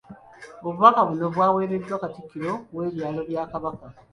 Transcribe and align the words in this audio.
Obubaka 0.67 1.01
buno 1.07 1.25
bubaweereddwa 1.31 2.01
Katikkiro 2.03 2.51
w’ebyalo 2.75 3.21
bya 3.29 3.43
Kabaka. 3.51 3.85